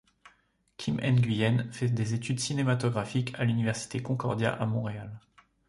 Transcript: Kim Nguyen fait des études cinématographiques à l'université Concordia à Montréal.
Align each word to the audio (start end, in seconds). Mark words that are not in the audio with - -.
Kim 0.77 0.95
Nguyen 0.99 1.71
fait 1.71 1.87
des 1.89 2.15
études 2.15 2.39
cinématographiques 2.39 3.35
à 3.37 3.43
l'université 3.43 4.01
Concordia 4.01 4.51
à 4.51 4.65
Montréal. 4.65 5.11